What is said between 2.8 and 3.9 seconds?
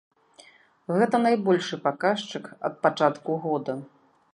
пачатку года.